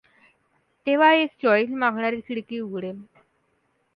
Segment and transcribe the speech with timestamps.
[0.87, 3.01] तेव्हा एक चॉइस मागणारी खिडकी उघडेल.